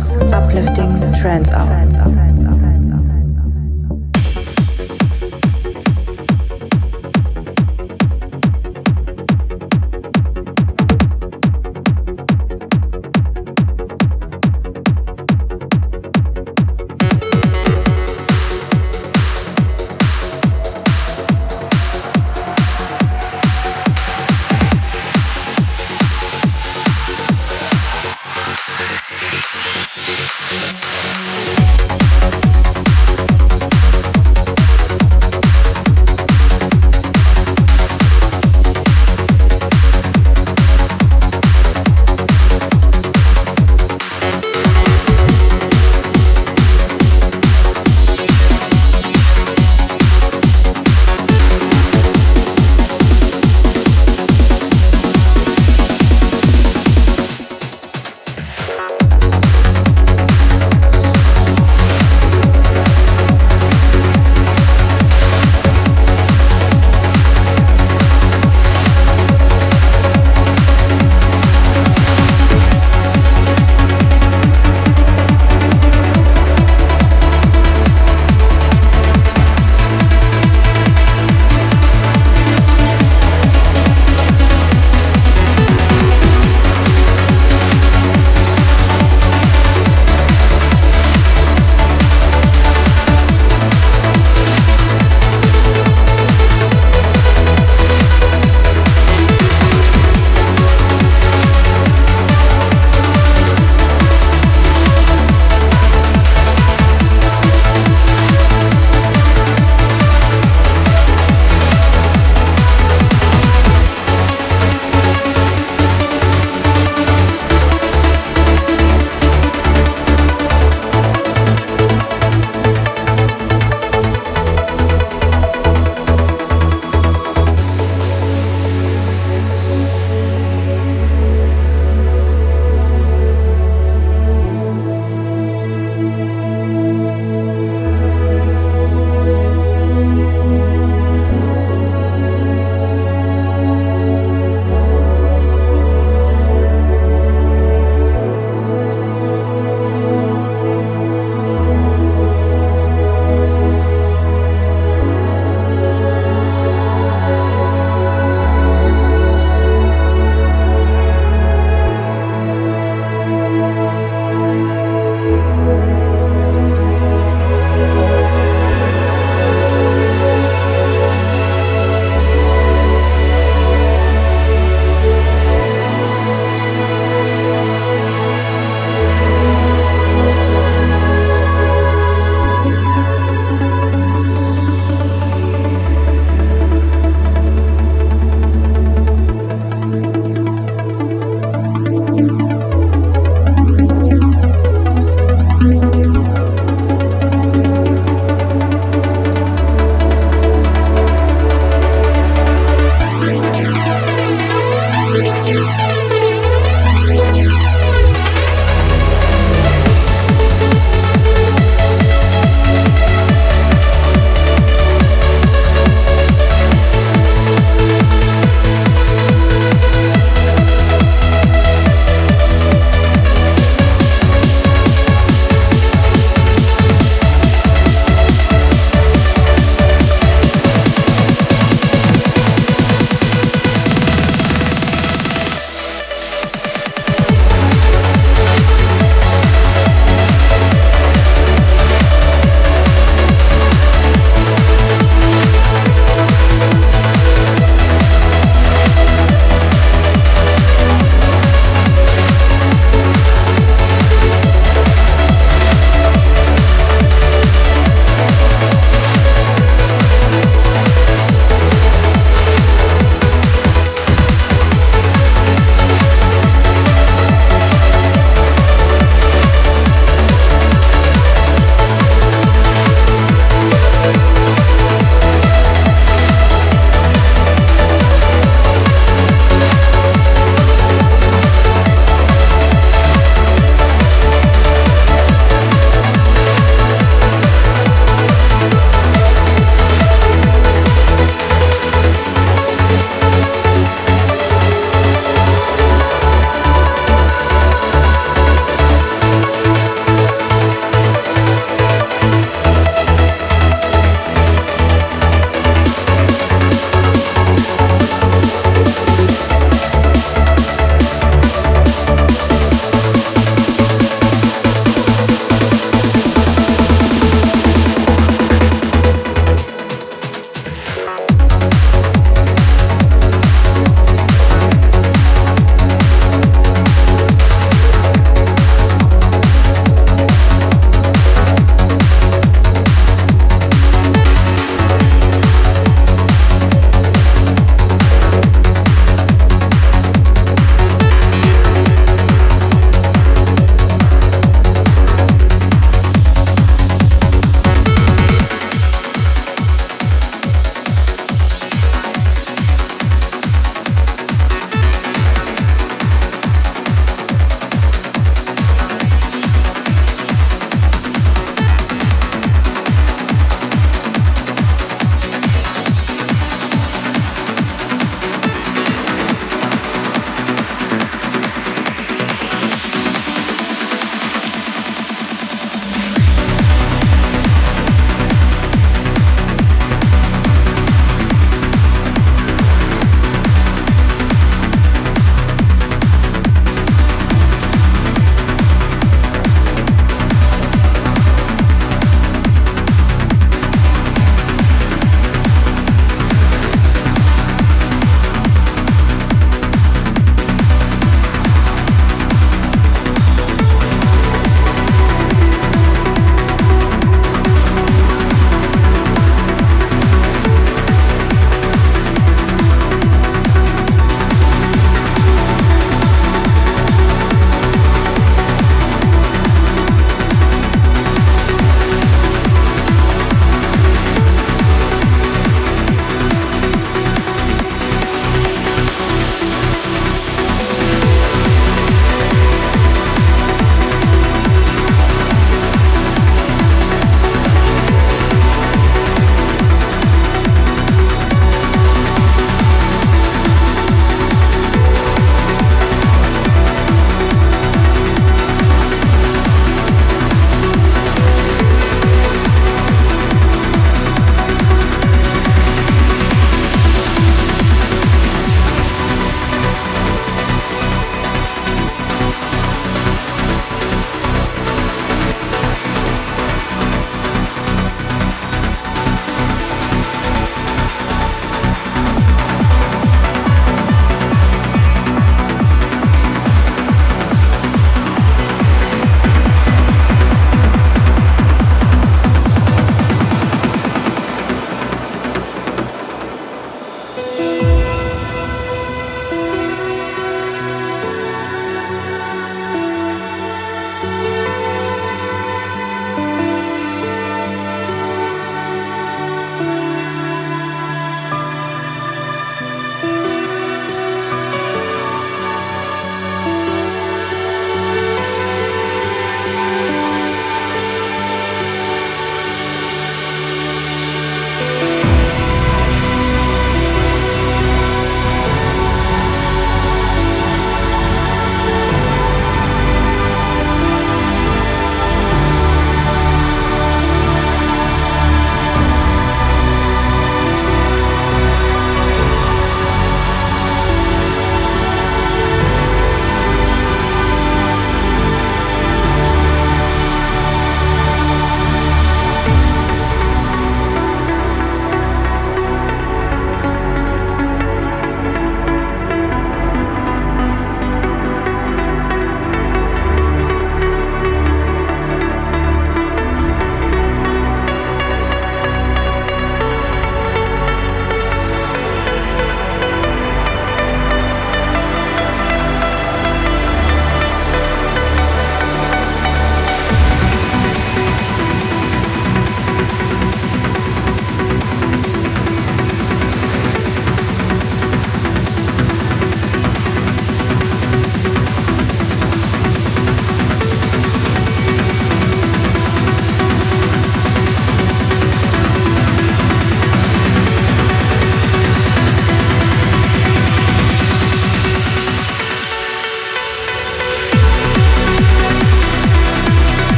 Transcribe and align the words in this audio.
Marco's 0.00 0.16
uplifting 0.32 1.12
trance 1.20 1.52
hour. 1.52 2.29